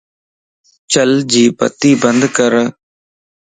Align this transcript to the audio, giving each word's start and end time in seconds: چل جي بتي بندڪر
چل 0.91 1.11
جي 1.31 1.45
بتي 1.57 1.91
بندڪر 2.01 2.53